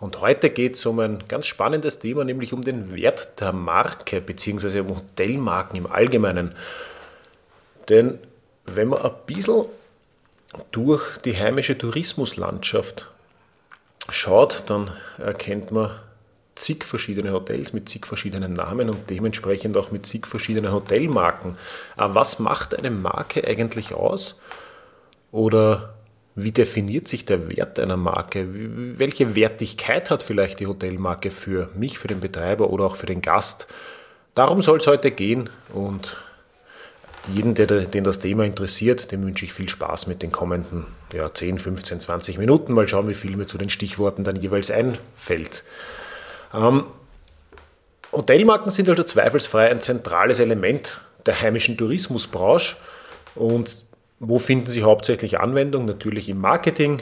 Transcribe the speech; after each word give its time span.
Und 0.00 0.20
heute 0.22 0.48
geht 0.48 0.76
es 0.76 0.86
um 0.86 0.98
ein 0.98 1.22
ganz 1.28 1.46
spannendes 1.46 1.98
Thema, 1.98 2.24
nämlich 2.24 2.52
um 2.52 2.62
den 2.62 2.94
Wert 2.94 3.38
der 3.40 3.52
Marke 3.52 4.20
bzw. 4.20 4.80
um 4.80 4.96
Hotelmarken 4.96 5.76
im 5.76 5.86
Allgemeinen. 5.86 6.54
Denn 7.88 8.18
wenn 8.64 8.88
man 8.88 9.02
ein 9.02 9.12
bisschen 9.26 9.66
durch 10.72 11.18
die 11.18 11.36
heimische 11.36 11.76
Tourismuslandschaft 11.76 13.10
schaut, 14.08 14.64
dann 14.66 14.90
erkennt 15.18 15.70
man 15.70 15.90
zig 16.54 16.84
verschiedene 16.84 17.32
Hotels 17.32 17.72
mit 17.72 17.88
zig 17.88 18.06
verschiedenen 18.06 18.54
Namen 18.54 18.90
und 18.90 19.10
dementsprechend 19.10 19.76
auch 19.76 19.90
mit 19.90 20.06
zig 20.06 20.26
verschiedenen 20.26 20.72
Hotelmarken. 20.72 21.56
Aber 21.96 22.14
was 22.14 22.38
macht 22.38 22.76
eine 22.76 22.90
Marke 22.90 23.46
eigentlich 23.46 23.94
aus? 23.94 24.38
Oder 25.30 25.94
wie 26.34 26.52
definiert 26.52 27.08
sich 27.08 27.24
der 27.24 27.50
Wert 27.50 27.78
einer 27.80 27.96
Marke? 27.96 28.46
Welche 28.98 29.34
Wertigkeit 29.34 30.10
hat 30.10 30.22
vielleicht 30.22 30.60
die 30.60 30.66
Hotelmarke 30.66 31.30
für 31.30 31.70
mich, 31.74 31.98
für 31.98 32.08
den 32.08 32.20
Betreiber 32.20 32.70
oder 32.70 32.84
auch 32.84 32.96
für 32.96 33.06
den 33.06 33.20
Gast? 33.20 33.66
Darum 34.34 34.62
soll 34.62 34.78
es 34.78 34.86
heute 34.86 35.10
gehen 35.10 35.50
und 35.72 36.16
jeden, 37.28 37.54
der, 37.54 37.66
den 37.66 38.04
das 38.04 38.20
Thema 38.20 38.44
interessiert, 38.44 39.12
dem 39.12 39.22
wünsche 39.24 39.44
ich 39.44 39.52
viel 39.52 39.68
Spaß 39.68 40.06
mit 40.06 40.22
den 40.22 40.32
kommenden 40.32 40.86
ja, 41.12 41.32
10, 41.32 41.58
15, 41.58 42.00
20 42.00 42.38
Minuten. 42.38 42.72
Mal 42.72 42.88
schauen, 42.88 43.08
wie 43.08 43.14
viel 43.14 43.36
mir 43.36 43.46
zu 43.46 43.58
den 43.58 43.68
Stichworten 43.68 44.24
dann 44.24 44.36
jeweils 44.36 44.70
einfällt. 44.70 45.64
Ähm, 46.54 46.84
Hotelmarken 48.12 48.70
sind 48.70 48.88
also 48.88 49.02
zweifelsfrei 49.02 49.70
ein 49.70 49.80
zentrales 49.80 50.38
Element 50.38 51.00
der 51.26 51.40
heimischen 51.40 51.76
Tourismusbranche 51.76 52.76
und 53.34 53.84
wo 54.20 54.38
finden 54.38 54.66
sie 54.66 54.82
hauptsächlich 54.82 55.40
Anwendung? 55.40 55.86
Natürlich 55.86 56.28
im 56.28 56.40
Marketing, 56.40 57.00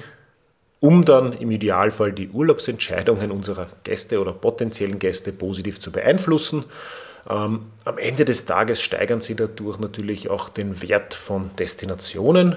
um 0.81 1.05
dann 1.05 1.33
im 1.33 1.51
Idealfall 1.51 2.13
die 2.13 2.29
Urlaubsentscheidungen 2.29 3.33
unserer 3.33 3.67
Gäste 3.83 4.21
oder 4.21 4.33
potenziellen 4.33 5.01
Gäste 5.01 5.33
positiv 5.33 5.81
zu 5.81 5.91
beeinflussen. 5.91 6.65
Ähm, 7.29 7.63
am 7.85 7.99
Ende 7.99 8.25
des 8.25 8.47
Tages 8.47 8.81
steigern 8.81 9.21
sie 9.21 9.35
dadurch 9.35 9.81
natürlich 9.81 10.31
auch 10.31 10.49
den 10.49 10.81
Wert 10.81 11.15
von 11.15 11.51
Destinationen 11.59 12.57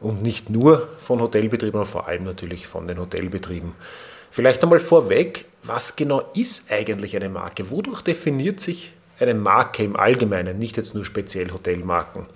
und 0.00 0.22
nicht 0.22 0.48
nur 0.48 0.88
von 0.96 1.20
Hotelbetrieben, 1.20 1.78
aber 1.78 1.86
vor 1.86 2.08
allem 2.08 2.24
natürlich 2.24 2.66
von 2.66 2.88
den 2.88 2.98
Hotelbetrieben. 2.98 3.74
Vielleicht 4.30 4.62
einmal 4.62 4.80
vorweg, 4.80 5.44
was 5.62 5.94
genau 5.94 6.22
ist 6.34 6.72
eigentlich 6.72 7.14
eine 7.14 7.28
Marke? 7.28 7.70
Wodurch 7.70 8.00
definiert 8.00 8.60
sich 8.60 8.94
eine 9.20 9.34
Marke 9.34 9.84
im 9.84 9.94
Allgemeinen, 9.94 10.58
nicht 10.58 10.78
jetzt 10.78 10.94
nur 10.94 11.04
speziell 11.04 11.52
Hotelmarken? 11.52 12.26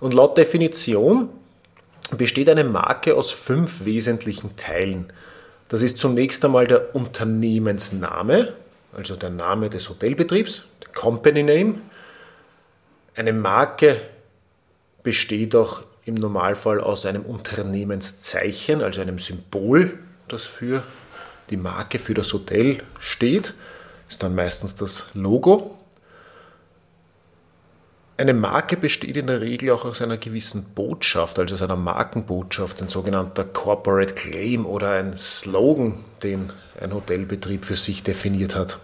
Und 0.00 0.14
laut 0.14 0.36
Definition 0.36 1.30
besteht 2.16 2.48
eine 2.48 2.64
Marke 2.64 3.16
aus 3.16 3.30
fünf 3.30 3.84
wesentlichen 3.84 4.56
Teilen. 4.56 5.12
Das 5.68 5.82
ist 5.82 5.98
zunächst 5.98 6.44
einmal 6.44 6.66
der 6.66 6.94
Unternehmensname, 6.94 8.52
also 8.92 9.16
der 9.16 9.30
Name 9.30 9.68
des 9.68 9.88
Hotelbetriebs, 9.88 10.64
Company 10.94 11.42
Name. 11.42 11.80
Eine 13.16 13.32
Marke 13.32 14.00
besteht 15.02 15.54
auch 15.56 15.82
im 16.04 16.14
Normalfall 16.14 16.80
aus 16.80 17.04
einem 17.04 17.22
Unternehmenszeichen, 17.22 18.82
also 18.82 19.00
einem 19.00 19.18
Symbol, 19.18 19.98
das 20.28 20.44
für 20.46 20.84
die 21.50 21.56
Marke, 21.56 21.98
für 21.98 22.14
das 22.14 22.32
Hotel 22.32 22.82
steht. 23.00 23.54
Das 24.06 24.14
ist 24.14 24.22
dann 24.22 24.34
meistens 24.34 24.76
das 24.76 25.06
Logo. 25.14 25.76
Eine 28.18 28.32
Marke 28.32 28.78
besteht 28.78 29.18
in 29.18 29.26
der 29.26 29.42
Regel 29.42 29.70
auch 29.72 29.84
aus 29.84 30.00
einer 30.00 30.16
gewissen 30.16 30.72
Botschaft, 30.74 31.38
also 31.38 31.54
aus 31.54 31.60
einer 31.60 31.76
Markenbotschaft, 31.76 32.80
ein 32.80 32.88
sogenannter 32.88 33.44
Corporate 33.44 34.14
Claim 34.14 34.64
oder 34.64 34.92
ein 34.92 35.12
Slogan, 35.14 36.02
den 36.22 36.50
ein 36.80 36.94
Hotelbetrieb 36.94 37.66
für 37.66 37.76
sich 37.76 38.02
definiert 38.02 38.54
hat. 38.54 38.78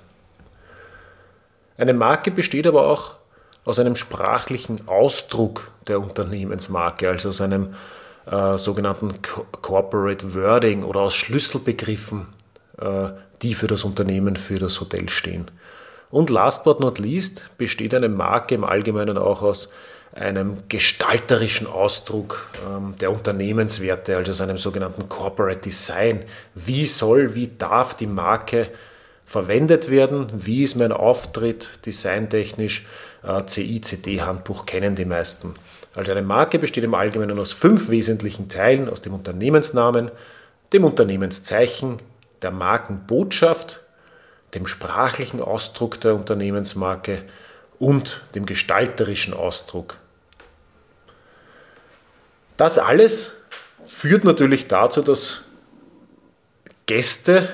Eine 1.78 1.94
Marke 1.94 2.30
besteht 2.30 2.66
aber 2.66 2.86
auch 2.86 3.14
aus 3.64 3.78
einem 3.78 3.96
sprachlichen 3.96 4.86
Ausdruck 4.86 5.70
der 5.86 6.00
Unternehmensmarke, 6.00 7.08
also 7.08 7.30
aus 7.30 7.40
einem 7.40 7.74
äh, 8.26 8.58
sogenannten 8.58 9.14
Corporate 9.62 10.34
Wording 10.34 10.82
oder 10.82 11.00
aus 11.00 11.14
Schlüsselbegriffen, 11.14 12.26
äh, 12.78 13.08
die 13.40 13.54
für 13.54 13.66
das 13.66 13.84
Unternehmen, 13.84 14.36
für 14.36 14.58
das 14.58 14.78
Hotel 14.80 15.08
stehen. 15.08 15.50
Und 16.12 16.28
last 16.28 16.62
but 16.64 16.78
not 16.78 16.98
least 16.98 17.42
besteht 17.56 17.94
eine 17.94 18.10
Marke 18.10 18.54
im 18.54 18.64
Allgemeinen 18.64 19.16
auch 19.16 19.40
aus 19.40 19.70
einem 20.14 20.58
gestalterischen 20.68 21.66
Ausdruck 21.66 22.50
ähm, 22.68 22.94
der 23.00 23.10
Unternehmenswerte, 23.10 24.18
also 24.18 24.30
aus 24.30 24.42
einem 24.42 24.58
sogenannten 24.58 25.08
Corporate 25.08 25.60
Design. 25.60 26.22
Wie 26.54 26.84
soll, 26.84 27.34
wie 27.34 27.48
darf 27.56 27.94
die 27.94 28.06
Marke 28.06 28.68
verwendet 29.24 29.88
werden? 29.88 30.26
Wie 30.34 30.62
ist 30.62 30.76
mein 30.76 30.92
Auftritt 30.92 31.80
designtechnisch? 31.86 32.84
Äh, 33.22 33.46
CI-CD-Handbuch 33.46 34.66
kennen 34.66 34.94
die 34.94 35.06
meisten. 35.06 35.54
Also 35.94 36.12
eine 36.12 36.20
Marke 36.20 36.58
besteht 36.58 36.84
im 36.84 36.94
Allgemeinen 36.94 37.38
aus 37.38 37.52
fünf 37.52 37.88
wesentlichen 37.88 38.50
Teilen, 38.50 38.90
aus 38.90 39.00
dem 39.00 39.14
Unternehmensnamen, 39.14 40.10
dem 40.74 40.84
Unternehmenszeichen, 40.84 41.96
der 42.42 42.50
Markenbotschaft, 42.50 43.80
dem 44.54 44.66
sprachlichen 44.66 45.40
Ausdruck 45.40 46.00
der 46.00 46.14
Unternehmensmarke 46.14 47.24
und 47.78 48.22
dem 48.34 48.46
gestalterischen 48.46 49.34
Ausdruck. 49.34 49.96
Das 52.56 52.78
alles 52.78 53.34
führt 53.86 54.24
natürlich 54.24 54.68
dazu, 54.68 55.02
dass 55.02 55.42
Gäste 56.86 57.48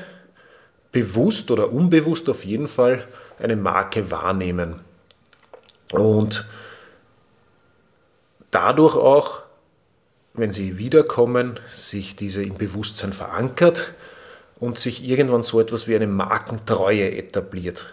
bewusst 0.92 1.50
oder 1.50 1.72
unbewusst 1.72 2.28
auf 2.28 2.44
jeden 2.44 2.66
Fall 2.66 3.06
eine 3.38 3.56
Marke 3.56 4.10
wahrnehmen 4.10 4.80
und 5.92 6.46
dadurch 8.50 8.96
auch, 8.96 9.42
wenn 10.34 10.52
sie 10.52 10.78
wiederkommen, 10.78 11.58
sich 11.66 12.16
diese 12.16 12.42
im 12.42 12.56
Bewusstsein 12.56 13.12
verankert 13.12 13.94
und 14.60 14.78
sich 14.78 15.04
irgendwann 15.04 15.42
so 15.42 15.60
etwas 15.60 15.86
wie 15.86 15.96
eine 15.96 16.06
Markentreue 16.06 17.16
etabliert. 17.16 17.86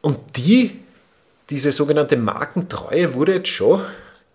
Und 0.00 0.18
die, 0.36 0.80
diese 1.50 1.72
sogenannte 1.72 2.16
Markentreue 2.16 3.14
wurde 3.14 3.34
jetzt 3.34 3.48
schon 3.48 3.82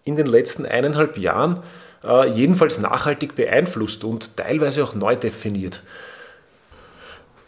in 0.03 0.15
den 0.15 0.25
letzten 0.25 0.65
eineinhalb 0.65 1.17
Jahren 1.17 1.63
äh, 2.03 2.29
jedenfalls 2.29 2.79
nachhaltig 2.79 3.35
beeinflusst 3.35 4.03
und 4.03 4.35
teilweise 4.37 4.83
auch 4.83 4.95
neu 4.95 5.15
definiert. 5.15 5.83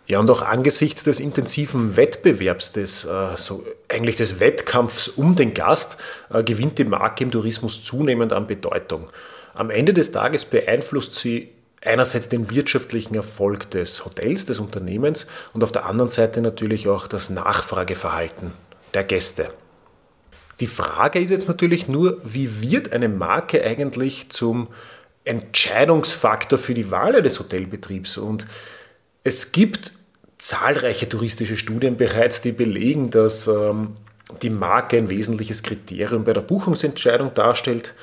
Ja, 0.05 0.19
und 0.19 0.29
auch 0.29 0.41
angesichts 0.41 1.03
des 1.03 1.21
intensiven 1.21 1.95
Wettbewerbs, 1.95 2.73
des, 2.73 3.05
äh, 3.05 3.37
so, 3.37 3.65
eigentlich 3.87 4.17
des 4.17 4.39
Wettkampfs 4.39 5.07
um 5.07 5.35
den 5.35 5.53
Gast, 5.53 5.97
äh, 6.29 6.43
gewinnt 6.43 6.77
die 6.77 6.83
Marke 6.83 7.23
im 7.23 7.31
Tourismus 7.31 7.83
zunehmend 7.83 8.33
an 8.33 8.45
Bedeutung. 8.45 9.09
Am 9.53 9.69
Ende 9.69 9.93
des 9.93 10.11
Tages 10.11 10.45
beeinflusst 10.45 11.15
sie 11.15 11.52
einerseits 11.85 12.29
den 12.29 12.49
wirtschaftlichen 12.49 13.15
Erfolg 13.15 13.69
des 13.71 14.05
Hotels, 14.05 14.45
des 14.45 14.59
Unternehmens 14.59 15.27
und 15.53 15.63
auf 15.63 15.71
der 15.71 15.85
anderen 15.85 16.09
Seite 16.09 16.41
natürlich 16.41 16.87
auch 16.87 17.07
das 17.07 17.29
Nachfrageverhalten 17.29 18.53
der 18.93 19.03
Gäste. 19.03 19.49
Die 20.59 20.67
Frage 20.67 21.19
ist 21.19 21.31
jetzt 21.31 21.47
natürlich 21.47 21.87
nur, 21.87 22.21
wie 22.23 22.61
wird 22.61 22.93
eine 22.93 23.09
Marke 23.09 23.63
eigentlich 23.63 24.29
zum 24.29 24.67
Entscheidungsfaktor 25.25 26.59
für 26.59 26.73
die 26.73 26.91
Wahl 26.91 27.15
eines 27.15 27.39
Hotelbetriebs? 27.39 28.17
Und 28.17 28.45
es 29.23 29.51
gibt 29.51 29.93
zahlreiche 30.37 31.09
touristische 31.09 31.57
Studien 31.57 31.97
bereits, 31.97 32.41
die 32.41 32.51
belegen, 32.51 33.09
dass 33.09 33.47
ähm, 33.47 33.93
die 34.41 34.49
Marke 34.49 34.97
ein 34.97 35.09
wesentliches 35.09 35.63
Kriterium 35.63 36.23
bei 36.23 36.33
der 36.33 36.41
Buchungsentscheidung 36.41 37.33
darstellt. 37.33 37.93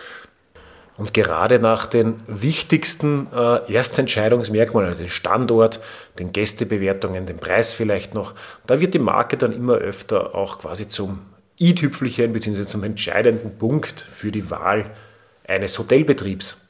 Und 1.00 1.14
gerade 1.14 1.58
nach 1.61 1.87
den 1.87 2.17
wichtigsten 2.26 3.26
äh, 3.32 3.73
Erstentscheidungsmerkmalen, 3.73 4.91
also 4.91 5.02
den 5.02 5.08
Standort, 5.08 5.81
den 6.19 6.31
Gästebewertungen, 6.31 7.25
den 7.25 7.38
Preis 7.38 7.73
vielleicht 7.73 8.12
noch, 8.12 8.35
da 8.67 8.81
wird 8.81 8.93
die 8.93 8.99
Marke 8.99 9.38
dann 9.38 9.55
immer 9.55 9.76
öfter 9.76 10.35
auch 10.35 10.58
quasi 10.58 10.88
zum 10.88 11.20
i-Tüpfelchen 11.58 12.35
bzw. 12.35 12.67
zum 12.67 12.85
entscheidenden 12.85 13.56
Punkt 13.56 13.99
für 14.12 14.31
die 14.31 14.50
Wahl 14.50 14.91
eines 15.49 15.79
Hotelbetriebs. 15.79 16.69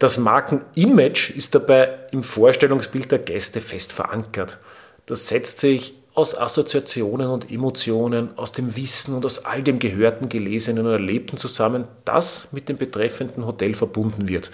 Das 0.00 0.18
Markenimage 0.18 1.32
ist 1.36 1.54
dabei 1.54 1.96
im 2.10 2.24
Vorstellungsbild 2.24 3.12
der 3.12 3.20
Gäste 3.20 3.60
fest 3.60 3.92
verankert. 3.92 4.58
Das 5.06 5.28
setzt 5.28 5.60
sich 5.60 5.94
aus 6.14 6.38
Assoziationen 6.38 7.28
und 7.28 7.50
Emotionen, 7.50 8.30
aus 8.38 8.52
dem 8.52 8.76
Wissen 8.76 9.16
und 9.16 9.26
aus 9.26 9.44
all 9.44 9.62
dem 9.62 9.80
Gehörten, 9.80 10.28
Gelesenen 10.28 10.86
und 10.86 10.92
Erlebten 10.92 11.36
zusammen, 11.36 11.84
das 12.04 12.48
mit 12.52 12.68
dem 12.68 12.76
betreffenden 12.76 13.44
Hotel 13.44 13.74
verbunden 13.74 14.28
wird. 14.28 14.52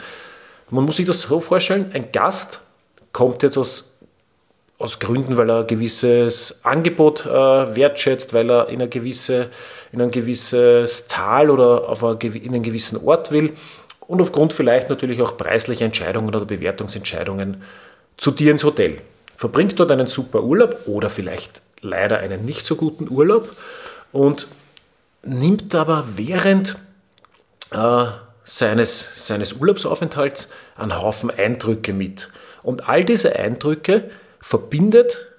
Man 0.70 0.84
muss 0.84 0.96
sich 0.96 1.06
das 1.06 1.20
so 1.20 1.38
vorstellen, 1.38 1.90
ein 1.92 2.12
Gast 2.12 2.60
kommt 3.12 3.42
jetzt 3.42 3.58
aus, 3.58 3.98
aus 4.78 4.98
Gründen, 5.00 5.36
weil 5.36 5.50
er 5.50 5.60
ein 5.60 5.66
gewisses 5.66 6.60
Angebot 6.62 7.26
äh, 7.26 7.30
wertschätzt, 7.30 8.32
weil 8.32 8.50
er 8.50 8.68
in, 8.68 8.80
eine 8.80 8.88
gewisse, 8.88 9.48
in 9.92 10.00
ein 10.00 10.10
gewisses 10.10 11.08
Tal 11.08 11.50
oder 11.50 11.88
auf 11.88 12.02
eine, 12.02 12.18
in 12.22 12.54
einen 12.54 12.62
gewissen 12.62 13.04
Ort 13.04 13.32
will 13.32 13.52
und 14.06 14.22
aufgrund 14.22 14.54
vielleicht 14.54 14.88
natürlich 14.88 15.20
auch 15.20 15.36
preislicher 15.36 15.84
Entscheidungen 15.84 16.28
oder 16.28 16.46
Bewertungsentscheidungen 16.46 17.62
zu 18.16 18.30
dir 18.30 18.52
ins 18.52 18.64
Hotel. 18.64 18.98
Verbringt 19.40 19.80
dort 19.80 19.90
einen 19.90 20.06
super 20.06 20.42
Urlaub 20.42 20.86
oder 20.86 21.08
vielleicht 21.08 21.62
leider 21.80 22.18
einen 22.18 22.44
nicht 22.44 22.66
so 22.66 22.76
guten 22.76 23.08
Urlaub 23.08 23.56
und 24.12 24.48
nimmt 25.22 25.74
aber 25.74 26.04
während 26.16 26.76
äh, 27.70 28.04
seines, 28.44 29.26
seines 29.26 29.54
Urlaubsaufenthalts 29.54 30.50
einen 30.76 31.00
Haufen 31.00 31.30
Eindrücke 31.30 31.94
mit. 31.94 32.28
Und 32.62 32.90
all 32.90 33.02
diese 33.02 33.34
Eindrücke 33.34 34.10
verbindet 34.42 35.32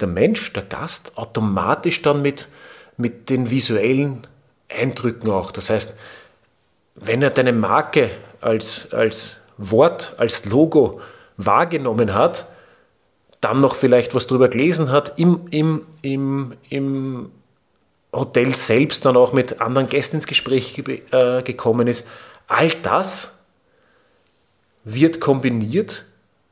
der 0.00 0.08
Mensch, 0.08 0.54
der 0.54 0.62
Gast, 0.62 1.18
automatisch 1.18 2.00
dann 2.00 2.22
mit, 2.22 2.48
mit 2.96 3.28
den 3.28 3.50
visuellen 3.50 4.26
Eindrücken 4.70 5.30
auch. 5.30 5.50
Das 5.50 5.68
heißt, 5.68 5.92
wenn 6.94 7.20
er 7.20 7.28
deine 7.28 7.52
Marke 7.52 8.12
als, 8.40 8.94
als 8.94 9.36
Wort, 9.58 10.14
als 10.16 10.46
Logo 10.46 11.02
wahrgenommen 11.36 12.14
hat, 12.14 12.46
dann 13.40 13.60
noch 13.60 13.74
vielleicht 13.74 14.14
was 14.14 14.26
drüber 14.26 14.48
gelesen 14.48 14.90
hat, 14.90 15.18
im, 15.18 15.46
im, 15.50 15.86
im, 16.02 16.54
im 16.68 17.32
Hotel 18.12 18.54
selbst 18.54 19.04
dann 19.04 19.16
auch 19.16 19.32
mit 19.32 19.60
anderen 19.60 19.88
Gästen 19.88 20.16
ins 20.16 20.26
Gespräch 20.26 20.82
äh, 21.12 21.42
gekommen 21.42 21.86
ist, 21.86 22.06
all 22.48 22.70
das 22.82 23.34
wird 24.84 25.20
kombiniert 25.20 26.04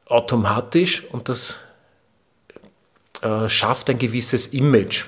automatisch 0.07 1.05
und 1.11 1.29
das 1.29 1.59
äh, 3.23 3.49
schafft 3.49 3.91
ein 3.91 3.99
gewisses 3.99 4.49
Image. 4.49 5.05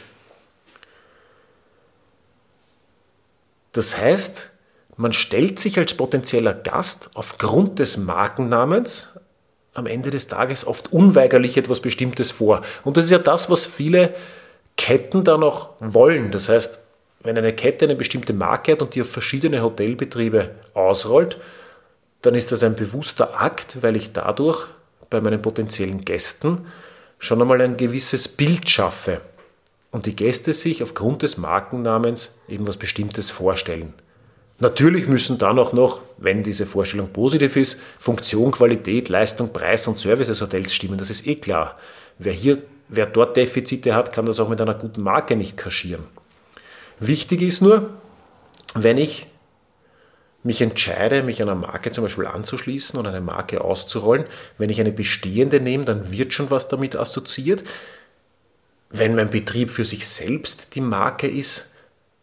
Das 3.72 3.96
heißt, 3.96 4.50
man 4.96 5.12
stellt 5.12 5.58
sich 5.60 5.78
als 5.78 5.94
potenzieller 5.94 6.52
Gast 6.52 7.10
aufgrund 7.14 7.78
des 7.78 7.96
Markennamens 7.96 9.09
am 9.74 9.86
Ende 9.86 10.10
des 10.10 10.28
Tages 10.28 10.66
oft 10.66 10.92
unweigerlich 10.92 11.56
etwas 11.56 11.80
Bestimmtes 11.80 12.30
vor. 12.30 12.62
Und 12.84 12.96
das 12.96 13.06
ist 13.06 13.10
ja 13.10 13.18
das, 13.18 13.50
was 13.50 13.66
viele 13.66 14.14
Ketten 14.76 15.24
dann 15.24 15.42
auch 15.42 15.70
wollen. 15.80 16.30
Das 16.30 16.48
heißt, 16.48 16.80
wenn 17.22 17.36
eine 17.36 17.52
Kette 17.52 17.84
eine 17.84 17.96
bestimmte 17.96 18.32
Marke 18.32 18.72
hat 18.72 18.82
und 18.82 18.94
die 18.94 19.02
auf 19.02 19.10
verschiedene 19.10 19.62
Hotelbetriebe 19.62 20.50
ausrollt, 20.74 21.38
dann 22.22 22.34
ist 22.34 22.52
das 22.52 22.62
ein 22.62 22.76
bewusster 22.76 23.40
Akt, 23.40 23.82
weil 23.82 23.96
ich 23.96 24.12
dadurch 24.12 24.66
bei 25.08 25.20
meinen 25.20 25.42
potenziellen 25.42 26.04
Gästen 26.04 26.66
schon 27.18 27.40
einmal 27.40 27.60
ein 27.60 27.76
gewisses 27.76 28.28
Bild 28.28 28.68
schaffe 28.68 29.20
und 29.90 30.06
die 30.06 30.16
Gäste 30.16 30.52
sich 30.52 30.82
aufgrund 30.82 31.22
des 31.22 31.36
Markennamens 31.36 32.38
eben 32.48 32.66
was 32.66 32.76
Bestimmtes 32.76 33.30
vorstellen. 33.30 33.92
Natürlich 34.60 35.08
müssen 35.08 35.38
dann 35.38 35.58
auch 35.58 35.72
noch, 35.72 36.02
wenn 36.18 36.42
diese 36.42 36.66
Vorstellung 36.66 37.08
positiv 37.08 37.56
ist, 37.56 37.80
Funktion, 37.98 38.52
Qualität, 38.52 39.08
Leistung, 39.08 39.52
Preis 39.54 39.88
und 39.88 39.98
Service 39.98 40.28
des 40.28 40.42
Hotels 40.42 40.74
stimmen. 40.74 40.98
Das 40.98 41.08
ist 41.08 41.26
eh 41.26 41.36
klar. 41.36 41.78
Wer, 42.18 42.34
hier, 42.34 42.62
wer 42.88 43.06
dort 43.06 43.38
Defizite 43.38 43.94
hat, 43.94 44.12
kann 44.12 44.26
das 44.26 44.38
auch 44.38 44.50
mit 44.50 44.60
einer 44.60 44.74
guten 44.74 45.00
Marke 45.00 45.34
nicht 45.34 45.56
kaschieren. 45.56 46.04
Wichtig 46.98 47.40
ist 47.40 47.62
nur, 47.62 47.88
wenn 48.74 48.98
ich 48.98 49.26
mich 50.42 50.60
entscheide, 50.60 51.22
mich 51.22 51.40
einer 51.40 51.54
Marke 51.54 51.90
zum 51.90 52.04
Beispiel 52.04 52.26
anzuschließen 52.26 52.98
und 52.98 53.06
eine 53.06 53.22
Marke 53.22 53.62
auszurollen, 53.62 54.24
wenn 54.58 54.68
ich 54.68 54.80
eine 54.80 54.92
bestehende 54.92 55.60
nehme, 55.60 55.86
dann 55.86 56.12
wird 56.12 56.34
schon 56.34 56.50
was 56.50 56.68
damit 56.68 56.96
assoziiert. 56.96 57.64
Wenn 58.90 59.14
mein 59.14 59.30
Betrieb 59.30 59.70
für 59.70 59.86
sich 59.86 60.06
selbst 60.06 60.74
die 60.74 60.80
Marke 60.82 61.28
ist, 61.28 61.69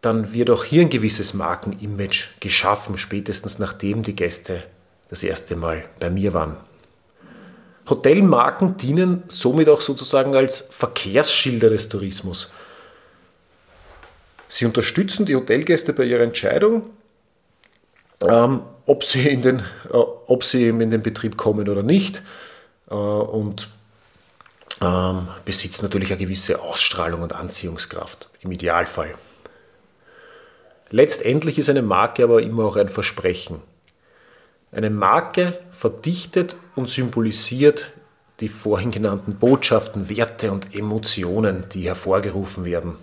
dann 0.02 0.34
wird 0.34 0.50
auch 0.50 0.64
hier 0.64 0.82
ein 0.82 0.90
gewisses 0.90 1.34
Markenimage 1.34 2.30
geschaffen, 2.40 2.98
spätestens 2.98 3.60
nachdem 3.60 4.04
die 4.04 4.16
Gäste 4.16 4.64
das 5.10 5.24
erste 5.24 5.56
Mal 5.56 5.86
bei 6.00 6.10
mir 6.10 6.34
waren. 6.34 6.58
Hotelmarken 7.90 8.78
dienen 8.78 9.24
somit 9.28 9.70
auch 9.70 9.82
sozusagen 9.82 10.36
als 10.36 10.68
Verkehrsschilder 10.70 11.70
des 11.70 11.90
Tourismus. 11.90 12.52
Sie 14.50 14.66
unterstützen 14.66 15.26
die 15.26 15.36
Hotelgäste 15.36 15.94
bei 15.94 16.04
ihrer 16.04 16.24
Entscheidung, 16.24 16.90
ähm, 18.22 18.62
ob, 18.86 19.04
sie 19.04 19.28
in 19.28 19.42
den, 19.42 19.60
äh, 19.60 19.94
ob 19.94 20.44
sie 20.44 20.68
in 20.68 20.90
den 20.90 21.02
Betrieb 21.02 21.38
kommen 21.38 21.68
oder 21.68 21.84
nicht 21.84 22.22
äh, 22.90 22.94
und 22.94 23.70
ähm, 24.82 25.28
besitzen 25.44 25.84
natürlich 25.84 26.10
eine 26.10 26.20
gewisse 26.20 26.62
Ausstrahlung 26.62 27.22
und 27.22 27.34
Anziehungskraft 27.34 28.30
im 28.42 28.52
Idealfall. 28.52 29.16
Letztendlich 30.89 31.60
ist 31.60 31.69
eine 31.69 31.81
Marke 31.81 32.24
aber 32.24 32.42
immer 32.42 32.66
auch 32.66 32.78
ein 32.78 32.89
Versprechen. 32.89 33.62
Eine 34.72 34.89
Marke 34.89 35.60
verdichtet 35.69 36.56
und 36.75 36.89
symbolisiert 36.89 37.94
die 38.39 38.50
vorhin 38.50 38.92
genannten 38.92 39.36
Botschaften, 39.36 40.10
Werte 40.10 40.51
und 40.51 40.75
Emotionen, 40.75 41.66
die 41.74 41.88
hervorgerufen 41.88 42.66
werden 42.66 42.95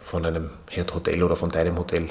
von 0.00 0.26
einem 0.26 0.50
Hotel 0.94 1.22
oder 1.22 1.36
von 1.36 1.50
deinem 1.50 1.78
Hotel. 1.78 2.08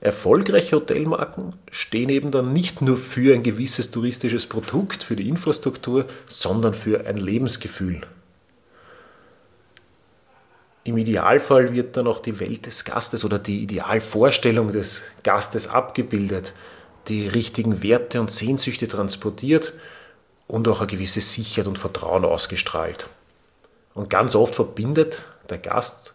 Erfolgreiche 0.00 0.76
Hotelmarken 0.76 1.54
stehen 1.70 2.10
eben 2.10 2.30
dann 2.30 2.52
nicht 2.52 2.82
nur 2.82 2.98
für 2.98 3.34
ein 3.34 3.42
gewisses 3.42 3.90
touristisches 3.90 4.44
Produkt, 4.44 5.02
für 5.02 5.16
die 5.16 5.26
Infrastruktur, 5.26 6.04
sondern 6.26 6.74
für 6.74 7.06
ein 7.06 7.16
Lebensgefühl. 7.16 8.02
Im 10.84 10.98
Idealfall 10.98 11.72
wird 11.72 11.96
dann 11.96 12.06
auch 12.06 12.20
die 12.20 12.38
Welt 12.40 12.66
des 12.66 12.84
Gastes 12.84 13.24
oder 13.24 13.38
die 13.38 13.62
Idealvorstellung 13.62 14.70
des 14.70 15.02
Gastes 15.22 15.66
abgebildet, 15.66 16.52
die 17.08 17.26
richtigen 17.26 17.82
Werte 17.82 18.20
und 18.20 18.30
Sehnsüchte 18.30 18.86
transportiert 18.86 19.72
und 20.46 20.68
auch 20.68 20.80
eine 20.80 20.86
gewisse 20.86 21.22
Sicherheit 21.22 21.68
und 21.68 21.78
Vertrauen 21.78 22.26
ausgestrahlt. 22.26 23.08
Und 23.94 24.10
ganz 24.10 24.34
oft 24.34 24.54
verbindet 24.54 25.24
der 25.48 25.58
Gast 25.58 26.12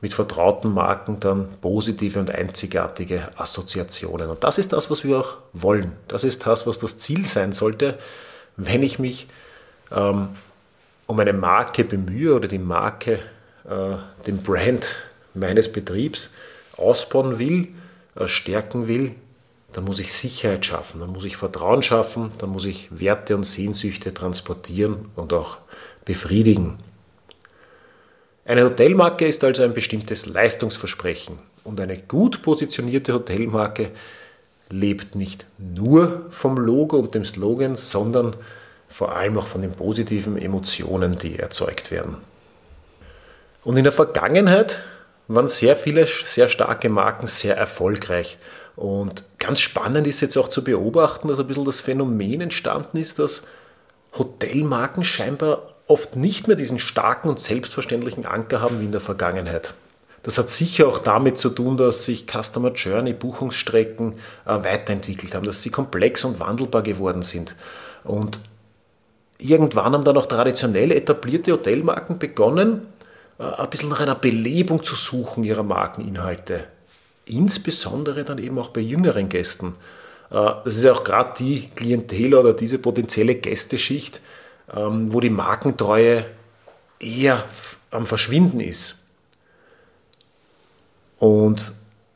mit 0.00 0.14
vertrauten 0.14 0.72
Marken 0.72 1.18
dann 1.18 1.48
positive 1.60 2.20
und 2.20 2.30
einzigartige 2.30 3.28
Assoziationen. 3.36 4.28
Und 4.28 4.44
das 4.44 4.58
ist 4.58 4.72
das, 4.72 4.88
was 4.88 5.02
wir 5.02 5.18
auch 5.18 5.38
wollen. 5.52 5.92
Das 6.06 6.22
ist 6.22 6.46
das, 6.46 6.64
was 6.66 6.78
das 6.78 6.98
Ziel 6.98 7.26
sein 7.26 7.52
sollte, 7.52 7.98
wenn 8.56 8.84
ich 8.84 9.00
mich 9.00 9.26
ähm, 9.90 10.28
um 11.06 11.18
eine 11.18 11.32
Marke 11.32 11.82
bemühe 11.82 12.34
oder 12.34 12.46
die 12.46 12.58
Marke 12.58 13.18
den 14.26 14.42
Brand 14.42 14.96
meines 15.34 15.70
Betriebs 15.70 16.34
ausbauen 16.76 17.38
will, 17.38 17.68
äh, 18.14 18.28
stärken 18.28 18.88
will, 18.88 19.14
dann 19.72 19.84
muss 19.84 19.98
ich 19.98 20.12
Sicherheit 20.12 20.64
schaffen, 20.64 21.00
dann 21.00 21.12
muss 21.12 21.24
ich 21.24 21.36
Vertrauen 21.36 21.82
schaffen, 21.82 22.30
dann 22.38 22.50
muss 22.50 22.64
ich 22.64 22.88
Werte 22.90 23.36
und 23.36 23.44
Sehnsüchte 23.44 24.14
transportieren 24.14 25.10
und 25.16 25.32
auch 25.32 25.58
befriedigen. 26.04 26.78
Eine 28.44 28.64
Hotelmarke 28.64 29.26
ist 29.26 29.42
also 29.42 29.64
ein 29.64 29.74
bestimmtes 29.74 30.26
Leistungsversprechen 30.26 31.38
und 31.64 31.80
eine 31.80 31.98
gut 31.98 32.42
positionierte 32.42 33.12
Hotelmarke 33.12 33.90
lebt 34.70 35.14
nicht 35.14 35.46
nur 35.58 36.26
vom 36.30 36.56
Logo 36.56 36.96
und 36.96 37.14
dem 37.14 37.24
Slogan, 37.24 37.76
sondern 37.76 38.36
vor 38.88 39.14
allem 39.16 39.36
auch 39.36 39.46
von 39.46 39.62
den 39.62 39.72
positiven 39.72 40.38
Emotionen, 40.38 41.18
die 41.18 41.38
erzeugt 41.38 41.90
werden. 41.90 42.16
Und 43.66 43.76
in 43.76 43.82
der 43.82 43.92
Vergangenheit 43.92 44.84
waren 45.26 45.48
sehr 45.48 45.74
viele 45.74 46.06
sehr 46.06 46.48
starke 46.48 46.88
Marken 46.88 47.26
sehr 47.26 47.56
erfolgreich. 47.56 48.38
Und 48.76 49.24
ganz 49.40 49.58
spannend 49.58 50.06
ist 50.06 50.20
jetzt 50.20 50.36
auch 50.36 50.48
zu 50.48 50.62
beobachten, 50.62 51.26
dass 51.26 51.40
ein 51.40 51.48
bisschen 51.48 51.64
das 51.64 51.80
Phänomen 51.80 52.42
entstanden 52.42 52.96
ist, 52.96 53.18
dass 53.18 53.42
Hotelmarken 54.16 55.02
scheinbar 55.02 55.74
oft 55.88 56.14
nicht 56.14 56.46
mehr 56.46 56.54
diesen 56.54 56.78
starken 56.78 57.28
und 57.28 57.40
selbstverständlichen 57.40 58.24
Anker 58.24 58.60
haben 58.60 58.78
wie 58.78 58.84
in 58.84 58.92
der 58.92 59.00
Vergangenheit. 59.00 59.74
Das 60.22 60.38
hat 60.38 60.48
sicher 60.48 60.86
auch 60.86 60.98
damit 60.98 61.36
zu 61.36 61.50
tun, 61.50 61.76
dass 61.76 62.04
sich 62.04 62.26
Customer 62.28 62.70
Journey, 62.70 63.14
Buchungsstrecken 63.14 64.12
äh, 64.44 64.62
weiterentwickelt 64.62 65.34
haben, 65.34 65.44
dass 65.44 65.62
sie 65.62 65.70
komplex 65.70 66.24
und 66.24 66.38
wandelbar 66.38 66.82
geworden 66.82 67.22
sind. 67.22 67.56
Und 68.04 68.38
irgendwann 69.38 69.92
haben 69.92 70.04
dann 70.04 70.16
auch 70.16 70.26
traditionell 70.26 70.92
etablierte 70.92 71.50
Hotelmarken 71.50 72.20
begonnen, 72.20 72.82
ein 73.38 73.70
bisschen 73.70 73.88
nach 73.88 74.00
einer 74.00 74.14
Belebung 74.14 74.82
zu 74.82 74.94
suchen 74.94 75.44
ihrer 75.44 75.62
Markeninhalte. 75.62 76.66
Insbesondere 77.26 78.24
dann 78.24 78.38
eben 78.38 78.58
auch 78.58 78.68
bei 78.68 78.80
jüngeren 78.80 79.28
Gästen. 79.28 79.74
Äh, 80.30 80.34
das 80.64 80.76
ist 80.76 80.84
ja 80.84 80.92
auch 80.92 81.04
gerade 81.04 81.34
die 81.38 81.70
Klientel 81.74 82.34
oder 82.34 82.54
diese 82.54 82.78
potenzielle 82.78 83.34
Gästeschicht, 83.34 84.20
ähm, 84.74 85.12
wo 85.12 85.20
die 85.20 85.30
Markentreue 85.30 86.26
eher 87.00 87.44
am 87.90 88.06
Verschwinden 88.06 88.60
ist. 88.60 89.02
Und 91.18 91.72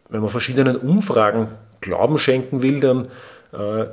wenn 0.09 0.21
man 0.21 0.31
verschiedenen 0.31 0.77
Umfragen 0.77 1.49
Glauben 1.81 2.19
schenken 2.19 2.63
will, 2.63 2.81
dann, 2.81 3.09
äh, 3.53 3.87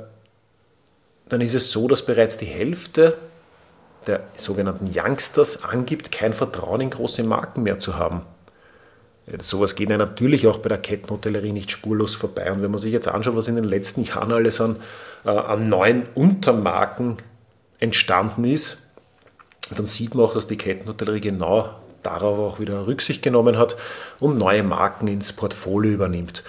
dann 1.28 1.40
ist 1.40 1.54
es 1.54 1.70
so, 1.72 1.88
dass 1.88 2.04
bereits 2.04 2.36
die 2.36 2.46
Hälfte 2.46 3.16
der 4.06 4.20
sogenannten 4.36 4.90
Youngsters 4.94 5.64
angibt, 5.64 6.12
kein 6.12 6.32
Vertrauen 6.32 6.80
in 6.80 6.90
große 6.90 7.22
Marken 7.22 7.62
mehr 7.62 7.78
zu 7.78 7.96
haben. 7.96 8.22
Sowas 9.38 9.74
geht 9.74 9.90
ja 9.90 9.98
natürlich 9.98 10.46
auch 10.46 10.58
bei 10.58 10.70
der 10.70 10.78
Kettenhotellerie 10.78 11.52
nicht 11.52 11.70
spurlos 11.70 12.14
vorbei. 12.14 12.50
Und 12.50 12.62
wenn 12.62 12.70
man 12.70 12.80
sich 12.80 12.92
jetzt 12.92 13.08
anschaut, 13.08 13.36
was 13.36 13.48
in 13.48 13.56
den 13.56 13.64
letzten 13.64 14.02
Jahren 14.02 14.32
alles 14.32 14.60
an, 14.60 14.76
äh, 15.24 15.30
an 15.30 15.68
neuen 15.68 16.04
Untermarken 16.14 17.18
entstanden 17.78 18.44
ist, 18.44 18.78
dann 19.76 19.84
sieht 19.84 20.14
man 20.14 20.24
auch, 20.24 20.34
dass 20.34 20.46
die 20.46 20.56
Kettenhotellerie 20.56 21.20
genau 21.20 21.74
darauf 22.02 22.38
auch 22.38 22.60
wieder 22.60 22.86
Rücksicht 22.86 23.22
genommen 23.22 23.58
hat 23.58 23.76
und 24.18 24.38
neue 24.38 24.62
Marken 24.62 25.08
ins 25.08 25.32
Portfolio 25.32 25.92
übernimmt. 25.92 26.42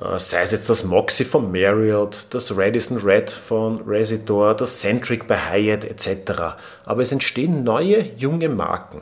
Äh, 0.00 0.18
sei 0.18 0.42
es 0.42 0.52
jetzt 0.52 0.70
das 0.70 0.84
Moxie 0.84 1.24
von 1.24 1.50
Marriott, 1.50 2.26
das 2.30 2.56
Radisson 2.56 2.98
Red 2.98 3.30
von 3.30 3.80
Residor, 3.86 4.54
das 4.54 4.80
Centric 4.80 5.26
bei 5.26 5.36
Hyatt 5.36 5.84
etc. 5.84 6.56
Aber 6.84 7.02
es 7.02 7.12
entstehen 7.12 7.64
neue 7.64 8.12
junge 8.16 8.48
Marken 8.48 9.00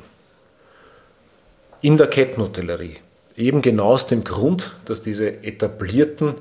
in 1.82 1.96
der 1.96 2.08
Kettenhotellerie. 2.08 2.98
Eben 3.36 3.60
genau 3.60 3.92
aus 3.92 4.06
dem 4.06 4.24
Grund, 4.24 4.76
dass 4.86 5.02
diese 5.02 5.42
etablierten 5.42 6.34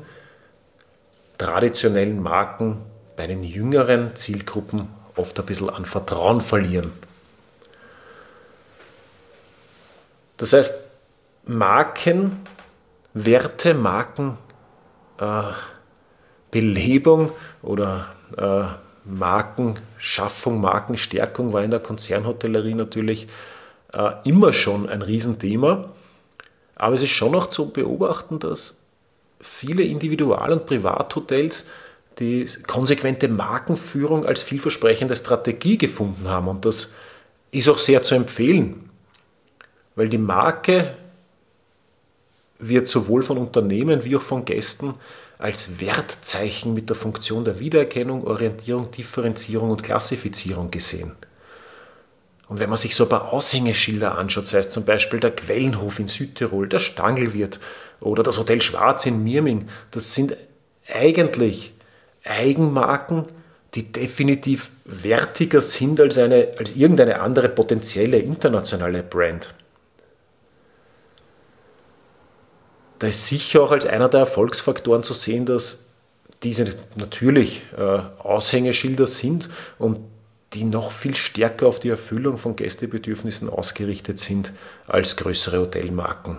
traditionellen 1.37 2.23
Marken 2.23 2.81
bei 3.17 3.27
den 3.27 3.43
jüngeren 3.43 4.15
Zielgruppen 4.15 4.87
oft 5.17 5.37
ein 5.37 5.45
bisschen 5.45 5.69
an 5.69 5.85
Vertrauen 5.85 6.39
verlieren. 6.39 6.93
Das 10.37 10.53
heißt, 10.53 10.81
Marken, 11.45 12.45
Werte, 13.13 13.73
Marken, 13.73 14.37
Belebung 16.51 17.31
oder 17.61 18.07
äh, 18.37 18.63
Markenschaffung, 19.05 20.61
Markenstärkung 20.61 21.53
war 21.53 21.63
in 21.63 21.71
der 21.71 21.79
Konzernhotellerie 21.79 22.73
natürlich 22.73 23.27
äh, 23.93 24.11
immer 24.23 24.51
schon 24.51 24.89
ein 24.89 25.01
Riesenthema. 25.01 25.89
Aber 26.75 26.95
es 26.95 27.01
ist 27.01 27.11
schon 27.11 27.35
auch 27.35 27.47
zu 27.47 27.71
beobachten, 27.71 28.39
dass 28.39 28.79
viele 29.39 29.83
Individual- 29.83 30.51
und 30.51 30.65
Privathotels 30.65 31.65
die 32.19 32.47
konsequente 32.67 33.27
Markenführung 33.27 34.25
als 34.25 34.41
vielversprechende 34.41 35.15
Strategie 35.15 35.77
gefunden 35.77 36.29
haben. 36.29 36.47
Und 36.47 36.65
das 36.65 36.93
ist 37.51 37.69
auch 37.69 37.77
sehr 37.77 38.03
zu 38.03 38.15
empfehlen, 38.15 38.89
weil 39.95 40.09
die 40.09 40.17
Marke 40.17 40.95
wird 42.59 42.87
sowohl 42.87 43.23
von 43.23 43.37
Unternehmen 43.37 44.03
wie 44.03 44.15
auch 44.15 44.21
von 44.21 44.45
Gästen 44.45 44.93
als 45.37 45.81
Wertzeichen 45.81 46.73
mit 46.73 46.89
der 46.89 46.95
Funktion 46.95 47.43
der 47.43 47.59
Wiedererkennung, 47.59 48.25
Orientierung, 48.25 48.91
Differenzierung 48.91 49.71
und 49.71 49.83
Klassifizierung 49.83 50.71
gesehen. 50.71 51.11
Und 52.47 52.59
wenn 52.59 52.69
man 52.69 52.77
sich 52.77 52.95
so 52.95 53.03
ein 53.03 53.09
paar 53.09 53.33
Aushängeschilder 53.33 54.17
anschaut, 54.17 54.47
sei 54.47 54.59
es 54.59 54.69
zum 54.69 54.85
Beispiel 54.85 55.19
der 55.19 55.31
Quellenhof 55.31 55.99
in 55.99 56.07
Südtirol, 56.07 56.69
der 56.69 56.79
Stangelwirt 56.79 57.59
oder 57.99 58.23
das 58.23 58.37
Hotel 58.37 58.61
Schwarz 58.61 59.05
in 59.05 59.23
Mirming, 59.23 59.67
das 59.91 60.13
sind 60.13 60.37
eigentlich 60.93 61.73
Eigenmarken, 62.23 63.25
die 63.73 63.91
definitiv 63.91 64.69
wertiger 64.85 65.59
sind 65.61 65.99
als, 65.99 66.17
eine, 66.17 66.49
als 66.57 66.75
irgendeine 66.75 67.19
andere 67.19 67.49
potenzielle 67.49 68.19
internationale 68.19 69.03
Brand. 69.03 69.53
Da 72.99 73.07
ist 73.07 73.27
sicher 73.27 73.61
auch 73.61 73.71
als 73.71 73.85
einer 73.85 74.09
der 74.09 74.21
Erfolgsfaktoren 74.21 75.03
zu 75.03 75.13
sehen, 75.13 75.45
dass 75.45 75.85
diese 76.43 76.75
natürlich 76.95 77.63
äh, 77.77 77.81
Aushängeschilder 78.19 79.07
sind 79.07 79.49
und 79.79 79.99
die 80.53 80.63
noch 80.63 80.91
viel 80.91 81.15
stärker 81.15 81.67
auf 81.67 81.79
die 81.79 81.89
Erfüllung 81.89 82.37
von 82.37 82.55
Gästebedürfnissen 82.55 83.49
ausgerichtet 83.49 84.19
sind 84.19 84.53
als 84.87 85.15
größere 85.17 85.59
Hotelmarken. 85.59 86.37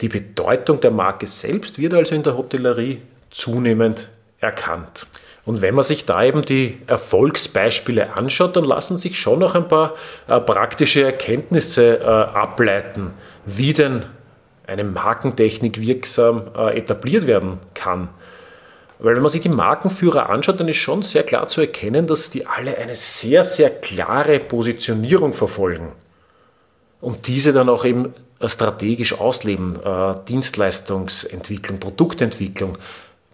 Die 0.00 0.08
Bedeutung 0.08 0.80
der 0.80 0.90
Marke 0.90 1.26
selbst 1.26 1.78
wird 1.78 1.94
also 1.94 2.14
in 2.14 2.22
der 2.22 2.36
Hotellerie 2.36 3.02
zunehmend 3.30 4.10
erkannt. 4.40 5.06
Und 5.44 5.60
wenn 5.60 5.74
man 5.74 5.84
sich 5.84 6.04
da 6.06 6.22
eben 6.22 6.42
die 6.42 6.78
Erfolgsbeispiele 6.86 8.14
anschaut, 8.14 8.54
dann 8.54 8.64
lassen 8.64 8.96
sich 8.96 9.18
schon 9.18 9.40
noch 9.40 9.56
ein 9.56 9.66
paar 9.66 9.94
äh, 10.28 10.38
praktische 10.38 11.02
Erkenntnisse 11.02 11.98
äh, 11.98 12.04
ableiten, 12.04 13.10
wie 13.44 13.72
denn 13.72 14.04
eine 14.66 14.84
Markentechnik 14.84 15.80
wirksam 15.80 16.44
äh, 16.56 16.76
etabliert 16.76 17.26
werden 17.26 17.58
kann. 17.74 18.08
Weil 18.98 19.16
wenn 19.16 19.22
man 19.22 19.32
sich 19.32 19.40
die 19.40 19.48
Markenführer 19.48 20.30
anschaut, 20.30 20.60
dann 20.60 20.68
ist 20.68 20.76
schon 20.76 21.02
sehr 21.02 21.24
klar 21.24 21.48
zu 21.48 21.60
erkennen, 21.60 22.06
dass 22.06 22.30
die 22.30 22.46
alle 22.46 22.78
eine 22.78 22.94
sehr, 22.94 23.42
sehr 23.42 23.70
klare 23.70 24.38
Positionierung 24.38 25.32
verfolgen. 25.32 25.92
Und 27.00 27.26
diese 27.26 27.52
dann 27.52 27.68
auch 27.68 27.84
eben 27.84 28.14
strategisch 28.44 29.18
ausleben. 29.18 29.78
Äh, 29.84 30.14
Dienstleistungsentwicklung, 30.28 31.80
Produktentwicklung, 31.80 32.78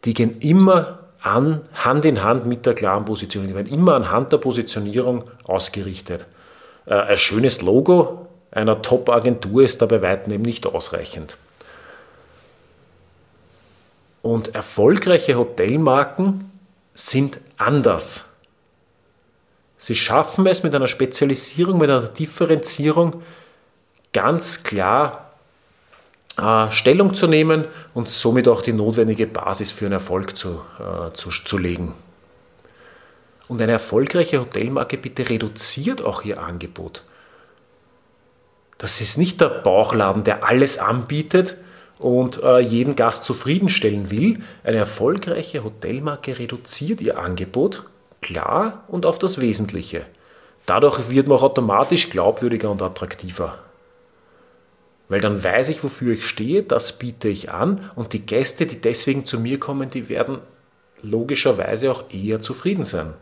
die 0.04 0.14
gehen 0.14 0.40
immer 0.40 1.00
an, 1.20 1.62
Hand 1.74 2.04
in 2.04 2.22
Hand 2.22 2.46
mit 2.46 2.64
der 2.64 2.74
klaren 2.74 3.04
Positionierung, 3.04 3.54
die 3.54 3.56
werden 3.56 3.78
immer 3.78 3.94
anhand 3.94 4.32
der 4.32 4.38
Positionierung 4.38 5.24
ausgerichtet. 5.44 6.26
Äh, 6.86 6.94
ein 6.94 7.16
schönes 7.16 7.60
Logo 7.60 8.27
einer 8.50 8.82
Top-Agentur 8.82 9.62
ist 9.62 9.82
da 9.82 9.86
bei 9.86 10.02
weitem 10.02 10.32
eben 10.32 10.42
nicht 10.42 10.66
ausreichend. 10.66 11.36
Und 14.22 14.54
erfolgreiche 14.54 15.36
Hotelmarken 15.36 16.50
sind 16.94 17.40
anders. 17.56 18.26
Sie 19.76 19.94
schaffen 19.94 20.46
es 20.46 20.62
mit 20.62 20.74
einer 20.74 20.88
Spezialisierung, 20.88 21.78
mit 21.78 21.88
einer 21.88 22.08
Differenzierung 22.08 23.22
ganz 24.12 24.64
klar 24.64 25.32
äh, 26.36 26.70
Stellung 26.70 27.14
zu 27.14 27.26
nehmen 27.26 27.64
und 27.94 28.08
somit 28.08 28.48
auch 28.48 28.62
die 28.62 28.72
notwendige 28.72 29.26
Basis 29.26 29.70
für 29.70 29.84
einen 29.86 29.92
Erfolg 29.92 30.36
zu, 30.36 30.60
äh, 30.78 31.12
zu, 31.12 31.30
zu 31.30 31.58
legen. 31.58 31.94
Und 33.46 33.62
eine 33.62 33.72
erfolgreiche 33.72 34.40
Hotelmarke 34.40 34.98
bitte 34.98 35.28
reduziert 35.28 36.02
auch 36.02 36.22
ihr 36.22 36.42
Angebot. 36.42 37.02
Das 38.78 39.00
ist 39.00 39.18
nicht 39.18 39.40
der 39.40 39.48
Bauchladen, 39.48 40.24
der 40.24 40.48
alles 40.48 40.78
anbietet 40.78 41.56
und 41.98 42.42
äh, 42.42 42.60
jeden 42.60 42.94
Gast 42.94 43.24
zufriedenstellen 43.24 44.10
will. 44.10 44.40
Eine 44.62 44.78
erfolgreiche 44.78 45.64
Hotelmarke 45.64 46.38
reduziert 46.38 47.00
ihr 47.00 47.18
Angebot 47.18 47.84
klar 48.20 48.84
und 48.88 49.04
auf 49.04 49.18
das 49.18 49.40
Wesentliche. 49.40 50.06
Dadurch 50.66 51.10
wird 51.10 51.26
man 51.26 51.38
auch 51.38 51.42
automatisch 51.42 52.10
glaubwürdiger 52.10 52.70
und 52.70 52.82
attraktiver. 52.82 53.58
Weil 55.08 55.20
dann 55.20 55.42
weiß 55.42 55.70
ich, 55.70 55.82
wofür 55.82 56.14
ich 56.14 56.26
stehe, 56.26 56.62
das 56.62 56.98
biete 56.98 57.28
ich 57.28 57.50
an 57.50 57.90
und 57.96 58.12
die 58.12 58.26
Gäste, 58.26 58.66
die 58.66 58.80
deswegen 58.80 59.24
zu 59.24 59.40
mir 59.40 59.58
kommen, 59.58 59.90
die 59.90 60.08
werden 60.08 60.38
logischerweise 61.02 61.90
auch 61.90 62.04
eher 62.10 62.42
zufrieden 62.42 62.84
sein. 62.84 63.14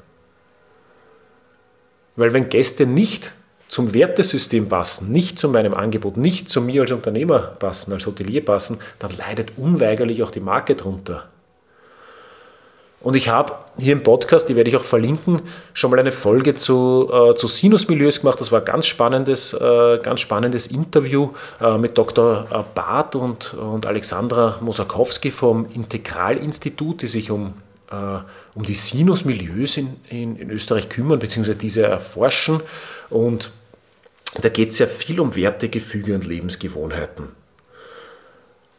Weil 2.16 2.32
wenn 2.32 2.48
Gäste 2.48 2.86
nicht 2.86 3.34
zum 3.68 3.94
Wertesystem 3.94 4.68
passen, 4.68 5.10
nicht 5.10 5.38
zu 5.38 5.48
meinem 5.48 5.74
Angebot, 5.74 6.16
nicht 6.16 6.48
zu 6.48 6.60
mir 6.60 6.82
als 6.82 6.92
Unternehmer 6.92 7.38
passen, 7.38 7.92
als 7.92 8.06
Hotelier 8.06 8.44
passen, 8.44 8.78
dann 8.98 9.10
leidet 9.16 9.54
unweigerlich 9.56 10.22
auch 10.22 10.30
die 10.30 10.40
Marke 10.40 10.76
drunter. 10.76 11.24
Und 13.06 13.14
ich 13.14 13.28
habe 13.28 13.52
hier 13.78 13.92
im 13.92 14.02
Podcast, 14.02 14.48
die 14.48 14.56
werde 14.56 14.68
ich 14.68 14.76
auch 14.76 14.82
verlinken, 14.82 15.42
schon 15.74 15.92
mal 15.92 16.00
eine 16.00 16.10
Folge 16.10 16.56
zu, 16.56 17.08
äh, 17.12 17.34
zu 17.36 17.46
Sinusmilieus 17.46 18.20
gemacht. 18.20 18.40
Das 18.40 18.50
war 18.50 18.60
ein 18.60 18.64
ganz 18.64 18.86
spannendes, 18.86 19.52
äh, 19.52 19.98
ganz 20.02 20.20
spannendes 20.20 20.66
Interview 20.66 21.30
äh, 21.60 21.78
mit 21.78 21.96
Dr. 21.96 22.48
Äh, 22.50 22.64
Barth 22.74 23.14
und, 23.14 23.54
und 23.54 23.86
Alexandra 23.86 24.58
Mosakowski 24.60 25.30
vom 25.30 25.66
Integralinstitut, 25.72 27.02
die 27.02 27.06
sich 27.06 27.30
um, 27.30 27.54
äh, 27.92 27.94
um 28.56 28.64
die 28.64 28.74
Sinusmilieus 28.74 29.76
in, 29.76 29.96
in, 30.08 30.36
in 30.36 30.50
Österreich 30.50 30.88
kümmern, 30.88 31.20
beziehungsweise 31.20 31.58
diese 31.58 31.84
erforschen. 31.84 32.60
Und 33.10 33.50
da 34.40 34.48
geht 34.48 34.70
es 34.70 34.78
ja 34.78 34.86
viel 34.86 35.20
um 35.20 35.34
Wertegefüge 35.34 36.14
und 36.14 36.26
Lebensgewohnheiten. 36.26 37.28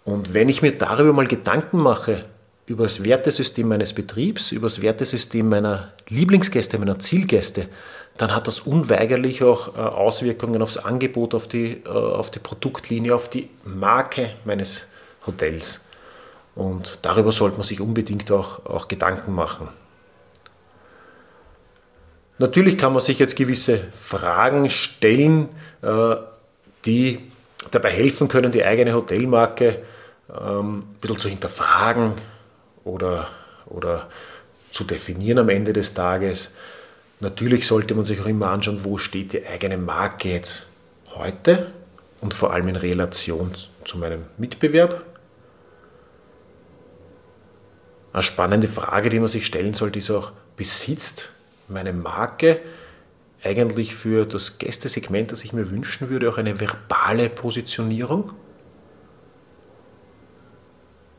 Und 0.05 0.34
wenn 0.34 0.50
ich 0.50 0.62
mir 0.62 0.72
darüber 0.72 1.13
mal 1.13 1.27
Gedanken 1.27 1.79
mache, 1.79 2.25
über 2.65 2.84
das 2.84 3.03
Wertesystem 3.03 3.67
meines 3.67 3.93
Betriebs, 3.93 4.51
über 4.51 4.67
das 4.67 4.81
Wertesystem 4.81 5.48
meiner 5.48 5.93
Lieblingsgäste, 6.10 6.77
meiner 6.77 7.00
Zielgäste, 7.00 7.69
dann 8.17 8.36
hat 8.36 8.48
das 8.48 8.60
unweigerlich 8.62 9.43
auch 9.43 9.75
äh, 9.75 9.79
Auswirkungen 9.79 10.62
aufs 10.62 10.77
Angebot, 10.77 11.34
auf 11.34 11.48
die, 11.48 11.81
äh, 11.86 11.88
auf 11.88 12.31
die 12.31 12.39
Produktlinie, 12.39 13.15
auf 13.15 13.29
die 13.29 13.50
Marke 13.63 14.31
meines 14.43 14.88
Hotels. 15.25 15.86
Und 16.55 17.00
darüber 17.03 17.31
sollte 17.31 17.57
man 17.57 17.65
sich 17.65 17.79
unbedingt 17.79 18.31
auch, 18.31 18.65
auch 18.65 18.88
Gedanken 18.88 19.34
machen. 19.34 19.69
Natürlich 22.39 22.77
kann 22.77 22.94
man 22.94 23.01
sich 23.01 23.17
jetzt 23.20 23.36
gewisse 23.36 23.79
Fragen 24.00 24.70
stellen, 24.70 25.50
äh, 25.82 26.15
die 26.86 27.20
dabei 27.72 27.89
helfen 27.89 28.27
können, 28.27 28.51
die 28.51 28.63
eigene 28.63 28.94
Hotelmarke 28.94 29.82
ähm, 30.29 30.77
ein 30.77 30.84
bisschen 31.01 31.20
zu 31.20 31.29
hinterfragen 31.29 32.13
oder, 32.84 33.27
oder 33.65 34.08
zu 34.72 34.84
definieren 34.84 35.39
am 35.39 35.50
Ende 35.50 35.74
des 35.74 35.94
Tages. 35.94 36.56
Natürlich 37.20 37.65
sollte 37.65 37.96
man 37.96 38.06
sich 38.06 38.22
auch 38.22 38.27
immer 38.27 38.50
anschauen, 38.50 38.84
wo 38.84 38.98
steht 38.98 39.34
die 39.34 39.46
eigene 39.46 39.77
Marke 39.77 40.29
jetzt 40.29 40.67
heute 41.15 41.72
und 42.22 42.36
vor 42.36 42.53
allem 42.53 42.67
in 42.67 42.75
Relation 42.75 43.56
zu 43.86 43.98
meinem 43.98 44.25
Mitbewerb. 44.38 45.03
Eine 48.13 48.24
spannende 48.24 48.67
Frage, 48.67 49.10
die 49.10 49.20
man 49.20 49.27
sich 49.27 49.46
stellen 49.46 49.74
sollte, 49.74 50.00
ist 50.00 50.12
auch, 50.12 50.32
besitzt 50.56 51.29
meine 51.67 51.93
Marke 51.93 52.59
eigentlich 53.43 53.95
für 53.95 54.25
das 54.25 54.57
Gästesegment, 54.57 55.31
das 55.31 55.43
ich 55.43 55.53
mir 55.53 55.69
wünschen 55.69 56.09
würde, 56.09 56.29
auch 56.29 56.38
eine 56.38 56.59
verbale 56.59 57.29
Positionierung? 57.29 58.31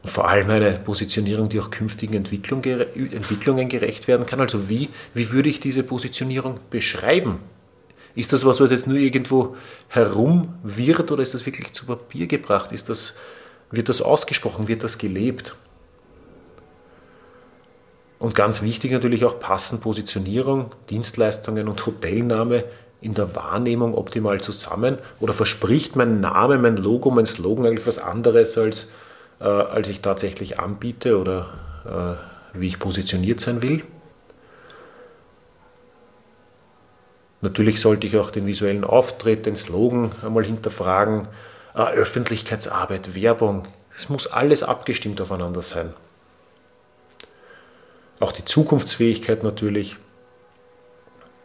vor 0.08 0.28
allem 0.28 0.50
eine 0.50 0.72
Positionierung, 0.72 1.48
die 1.48 1.60
auch 1.60 1.70
künftigen 1.70 2.14
Entwicklung, 2.14 2.64
Entwicklungen 2.64 3.68
gerecht 3.68 4.08
werden 4.08 4.26
kann. 4.26 4.40
Also 4.40 4.68
wie, 4.68 4.88
wie 5.14 5.30
würde 5.30 5.48
ich 5.48 5.60
diese 5.60 5.82
Positionierung 5.82 6.58
beschreiben? 6.70 7.38
Ist 8.14 8.32
das 8.32 8.44
was, 8.44 8.60
was 8.60 8.70
jetzt 8.70 8.86
nur 8.86 8.96
irgendwo 8.96 9.56
herum 9.88 10.54
wird 10.62 11.12
oder 11.12 11.22
ist 11.22 11.34
das 11.34 11.46
wirklich 11.46 11.72
zu 11.72 11.86
Papier 11.86 12.26
gebracht? 12.26 12.72
Ist 12.72 12.88
das, 12.88 13.14
wird 13.70 13.88
das 13.88 14.02
ausgesprochen? 14.02 14.66
Wird 14.66 14.82
das 14.82 14.98
gelebt? 14.98 15.54
Und 18.18 18.34
ganz 18.34 18.62
wichtig 18.62 18.90
natürlich 18.90 19.24
auch 19.24 19.38
passen 19.38 19.80
Positionierung, 19.80 20.74
Dienstleistungen 20.90 21.68
und 21.68 21.86
Hotelname 21.86 22.64
in 23.00 23.14
der 23.14 23.34
Wahrnehmung 23.36 23.94
optimal 23.94 24.40
zusammen? 24.40 24.98
Oder 25.20 25.32
verspricht 25.32 25.94
mein 25.96 26.20
Name, 26.20 26.58
mein 26.58 26.76
Logo, 26.76 27.10
mein 27.10 27.26
Slogan 27.26 27.66
eigentlich 27.66 27.86
was 27.86 27.98
anderes, 27.98 28.58
als, 28.58 28.90
äh, 29.40 29.44
als 29.44 29.88
ich 29.88 30.00
tatsächlich 30.00 30.58
anbiete 30.58 31.18
oder 31.18 32.18
äh, 32.54 32.58
wie 32.58 32.66
ich 32.66 32.78
positioniert 32.78 33.40
sein 33.40 33.62
will? 33.62 33.84
Natürlich 37.40 37.80
sollte 37.80 38.08
ich 38.08 38.16
auch 38.16 38.30
den 38.30 38.46
visuellen 38.46 38.82
Auftritt, 38.82 39.46
den 39.46 39.54
Slogan 39.54 40.10
einmal 40.24 40.44
hinterfragen. 40.44 41.28
Äh, 41.74 41.82
Öffentlichkeitsarbeit, 41.82 43.14
Werbung, 43.14 43.68
es 43.96 44.08
muss 44.08 44.26
alles 44.26 44.64
abgestimmt 44.64 45.20
aufeinander 45.20 45.62
sein. 45.62 45.94
Auch 48.20 48.32
die 48.32 48.44
Zukunftsfähigkeit 48.44 49.42
natürlich. 49.42 49.96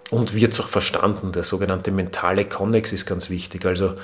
Und 0.09 0.35
wird 0.35 0.53
es 0.53 0.59
auch 0.59 0.67
verstanden, 0.67 1.31
der 1.31 1.43
sogenannte 1.43 1.91
mentale 1.91 2.45
Connex 2.45 2.93
ist 2.93 3.05
ganz 3.05 3.29
wichtig. 3.29 3.65
Also 3.65 3.95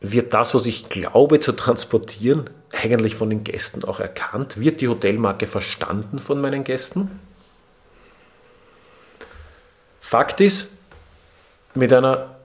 wird 0.00 0.34
das, 0.34 0.54
was 0.54 0.66
ich 0.66 0.88
glaube 0.88 1.40
zu 1.40 1.52
transportieren, 1.52 2.50
eigentlich 2.72 3.14
von 3.14 3.30
den 3.30 3.44
Gästen 3.44 3.84
auch 3.84 4.00
erkannt? 4.00 4.58
Wird 4.60 4.80
die 4.80 4.88
Hotelmarke 4.88 5.46
verstanden 5.46 6.18
von 6.18 6.40
meinen 6.40 6.64
Gästen? 6.64 7.20
Fakt 10.00 10.40
ist, 10.40 10.68
mit 11.74 11.92
einer 11.92 12.36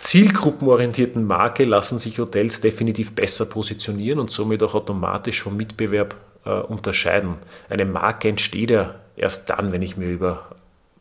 zielgruppenorientierten 0.00 1.24
Marke 1.24 1.64
lassen 1.64 1.98
sich 1.98 2.18
Hotels 2.18 2.60
definitiv 2.60 3.14
besser 3.14 3.46
positionieren 3.46 4.18
und 4.18 4.30
somit 4.30 4.62
auch 4.62 4.74
automatisch 4.74 5.42
vom 5.42 5.56
Mitbewerb 5.56 6.16
unterscheiden. 6.50 7.34
Eine 7.68 7.84
Marke 7.84 8.28
entsteht 8.28 8.70
ja 8.70 8.94
erst 9.16 9.50
dann, 9.50 9.72
wenn 9.72 9.82
ich 9.82 9.96
mir 9.96 10.08
über 10.08 10.48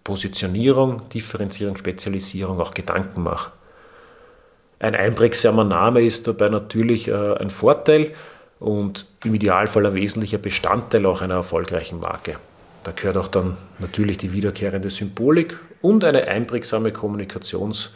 Positionierung, 0.04 1.10
Differenzierung, 1.10 1.78
Spezialisierung 1.78 2.60
auch 2.60 2.74
Gedanken 2.74 3.24
mache. 3.24 3.52
Ein 4.80 4.96
einprägsamer 4.96 5.64
Name 5.64 6.02
ist 6.02 6.28
dabei 6.28 6.50
natürlich 6.50 7.08
äh, 7.08 7.34
ein 7.36 7.50
Vorteil 7.50 8.14
und 8.60 9.06
im 9.24 9.34
Idealfall 9.34 9.86
ein 9.86 9.94
wesentlicher 9.96 10.38
Bestandteil 10.38 11.06
auch 11.06 11.22
einer 11.22 11.36
erfolgreichen 11.36 12.00
Marke. 12.00 12.38
Da 12.84 12.92
gehört 12.92 13.18
auch 13.18 13.28
dann 13.28 13.58
natürlich 13.80 14.18
die 14.18 14.32
wiederkehrende 14.32 14.90
Symbolik 14.90 15.60
und 15.82 16.04
eine 16.04 16.28
einprägsame 16.28 16.92
Kommunikations- 16.92 17.90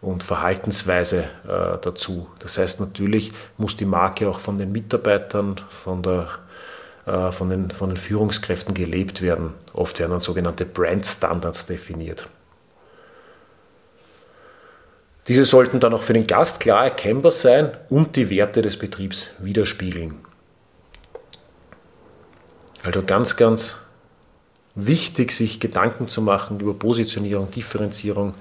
und 0.00 0.22
Verhaltensweise 0.22 1.24
äh, 1.46 1.78
dazu. 1.82 2.28
Das 2.38 2.56
heißt, 2.56 2.80
natürlich 2.80 3.32
muss 3.56 3.76
die 3.76 3.84
Marke 3.84 4.28
auch 4.28 4.38
von 4.38 4.58
den 4.58 4.72
Mitarbeitern, 4.72 5.56
von 5.68 6.02
der 6.02 6.20
äh, 6.20 6.47
von 7.32 7.50
den, 7.50 7.70
von 7.70 7.90
den 7.90 7.96
Führungskräften 7.96 8.74
gelebt 8.74 9.22
werden. 9.22 9.54
Oft 9.72 9.98
werden 9.98 10.12
dann 10.12 10.20
sogenannte 10.20 10.64
Brand 10.64 11.06
Standards 11.06 11.66
definiert. 11.66 12.28
Diese 15.28 15.44
sollten 15.44 15.78
dann 15.78 15.92
auch 15.92 16.02
für 16.02 16.14
den 16.14 16.26
Gast 16.26 16.58
klar 16.58 16.84
erkennbar 16.84 17.32
sein 17.32 17.76
und 17.90 18.16
die 18.16 18.30
Werte 18.30 18.62
des 18.62 18.78
Betriebs 18.78 19.30
widerspiegeln. 19.38 20.14
Also 22.82 23.02
ganz, 23.02 23.36
ganz 23.36 23.76
wichtig, 24.74 25.32
sich 25.32 25.60
Gedanken 25.60 26.08
zu 26.08 26.22
machen 26.22 26.60
über 26.60 26.72
Positionierung, 26.72 27.50
Differenzierung, 27.50 28.34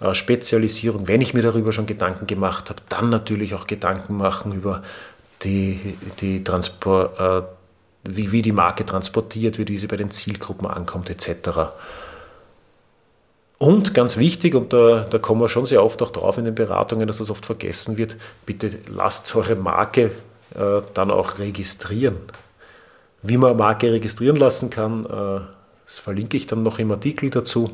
äh, 0.00 0.14
Spezialisierung. 0.14 1.08
Wenn 1.08 1.22
ich 1.22 1.32
mir 1.32 1.42
darüber 1.42 1.72
schon 1.72 1.86
Gedanken 1.86 2.26
gemacht 2.26 2.68
habe, 2.68 2.82
dann 2.90 3.08
natürlich 3.08 3.54
auch 3.54 3.66
Gedanken 3.66 4.16
machen 4.16 4.52
über 4.52 4.82
die, 5.42 5.96
die 6.20 6.44
Transport, 6.44 7.18
äh, 7.18 7.46
wie, 8.04 8.32
wie 8.32 8.42
die 8.42 8.52
Marke 8.52 8.84
transportiert 8.86 9.58
wird, 9.58 9.70
wie 9.70 9.78
sie 9.78 9.86
bei 9.86 9.96
den 9.96 10.10
Zielgruppen 10.10 10.66
ankommt, 10.66 11.10
etc. 11.10 11.70
Und 13.58 13.94
ganz 13.94 14.16
wichtig, 14.16 14.54
und 14.54 14.72
da, 14.72 15.04
da 15.08 15.18
kommen 15.18 15.40
wir 15.40 15.48
schon 15.48 15.66
sehr 15.66 15.82
oft 15.82 16.02
auch 16.02 16.10
drauf 16.10 16.38
in 16.38 16.44
den 16.44 16.54
Beratungen, 16.54 17.06
dass 17.06 17.18
das 17.18 17.30
oft 17.30 17.46
vergessen 17.46 17.96
wird, 17.96 18.16
bitte 18.44 18.70
lasst 18.88 19.34
eure 19.34 19.56
Marke 19.56 20.12
äh, 20.54 20.82
dann 20.92 21.10
auch 21.10 21.38
registrieren. 21.38 22.16
Wie 23.22 23.38
man 23.38 23.50
eine 23.50 23.58
Marke 23.58 23.90
registrieren 23.90 24.36
lassen 24.36 24.70
kann, 24.70 25.06
äh, 25.06 25.40
das 25.86 25.98
verlinke 25.98 26.36
ich 26.36 26.46
dann 26.46 26.62
noch 26.62 26.78
im 26.78 26.90
Artikel 26.90 27.30
dazu. 27.30 27.70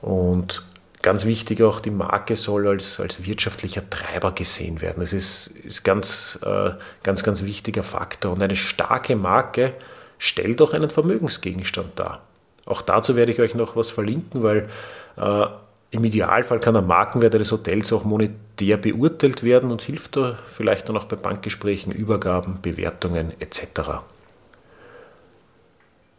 Und 0.00 0.62
Ganz 1.02 1.24
wichtig 1.24 1.62
auch, 1.62 1.80
die 1.80 1.90
Marke 1.90 2.36
soll 2.36 2.66
als, 2.66 3.00
als 3.00 3.24
wirtschaftlicher 3.24 3.88
Treiber 3.88 4.32
gesehen 4.32 4.80
werden. 4.80 5.00
Das 5.00 5.12
ist, 5.12 5.48
ist 5.48 5.84
ganz, 5.84 6.38
äh, 6.42 6.70
ganz, 7.02 7.22
ganz 7.22 7.44
wichtiger 7.44 7.82
Faktor. 7.82 8.32
Und 8.32 8.42
eine 8.42 8.56
starke 8.56 9.14
Marke 9.14 9.74
stellt 10.18 10.60
auch 10.62 10.72
einen 10.72 10.90
Vermögensgegenstand 10.90 11.98
dar. 11.98 12.22
Auch 12.64 12.82
dazu 12.82 13.14
werde 13.14 13.30
ich 13.30 13.40
euch 13.40 13.54
noch 13.54 13.76
was 13.76 13.90
verlinken, 13.90 14.42
weil 14.42 14.68
äh, 15.16 15.46
im 15.90 16.04
Idealfall 16.04 16.58
kann 16.58 16.74
der 16.74 16.82
Markenwert 16.82 17.34
eines 17.34 17.52
Hotels 17.52 17.92
auch 17.92 18.04
monetär 18.04 18.76
beurteilt 18.76 19.42
werden 19.42 19.70
und 19.70 19.82
hilft 19.82 20.16
da 20.16 20.36
vielleicht 20.50 20.88
dann 20.88 20.96
auch 20.96 21.04
bei 21.04 21.16
Bankgesprächen, 21.16 21.92
Übergaben, 21.92 22.58
Bewertungen 22.60 23.32
etc. 23.38 24.00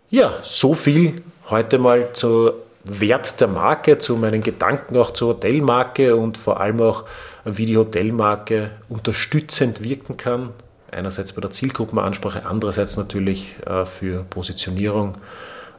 Ja, 0.09 0.39
so 0.41 0.73
viel 0.73 1.21
heute 1.49 1.79
mal 1.79 2.13
zur 2.13 2.66
Wert 2.89 3.39
der 3.41 3.47
Marke, 3.47 3.97
zu 3.97 4.15
meinen 4.15 4.41
Gedanken 4.41 4.97
auch 4.97 5.12
zur 5.12 5.30
Hotelmarke 5.30 6.15
und 6.15 6.38
vor 6.38 6.60
allem 6.60 6.82
auch, 6.82 7.06
wie 7.45 7.65
die 7.65 7.78
Hotelmarke 7.78 8.71
unterstützend 8.89 9.84
wirken 9.84 10.17
kann. 10.17 10.52
Einerseits 10.91 11.34
bei 11.34 11.41
der 11.41 11.52
Zielgruppenansprache, 11.52 12.45
andererseits 12.45 12.97
natürlich 12.97 13.56
äh, 13.65 13.86
für 13.86 14.23
Positionierung 14.23 15.13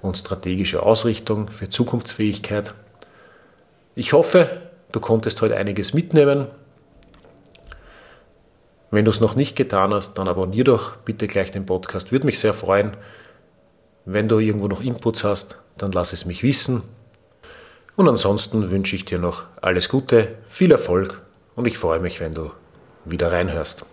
und 0.02 0.18
strategische 0.18 0.82
Ausrichtung, 0.82 1.48
für 1.48 1.70
Zukunftsfähigkeit. 1.70 2.74
Ich 3.94 4.12
hoffe, 4.12 4.60
du 4.92 5.00
konntest 5.00 5.42
heute 5.42 5.56
einiges 5.56 5.94
mitnehmen. 5.94 6.46
Wenn 8.90 9.04
du 9.04 9.10
es 9.10 9.20
noch 9.20 9.34
nicht 9.34 9.56
getan 9.56 9.92
hast, 9.92 10.14
dann 10.14 10.28
abonniere 10.28 10.64
doch 10.64 10.96
bitte 10.96 11.26
gleich 11.26 11.50
den 11.50 11.66
Podcast. 11.66 12.12
Würde 12.12 12.26
mich 12.26 12.38
sehr 12.38 12.54
freuen. 12.54 12.92
Wenn 14.04 14.28
du 14.28 14.38
irgendwo 14.38 14.68
noch 14.68 14.80
Inputs 14.80 15.24
hast, 15.24 15.58
dann 15.76 15.92
lass 15.92 16.12
es 16.12 16.24
mich 16.24 16.42
wissen. 16.42 16.82
Und 17.98 18.08
ansonsten 18.08 18.70
wünsche 18.70 18.94
ich 18.94 19.06
dir 19.06 19.18
noch 19.18 19.42
alles 19.60 19.88
Gute, 19.88 20.36
viel 20.48 20.70
Erfolg 20.70 21.20
und 21.56 21.66
ich 21.66 21.78
freue 21.78 21.98
mich, 21.98 22.20
wenn 22.20 22.32
du 22.32 22.52
wieder 23.04 23.32
reinhörst. 23.32 23.84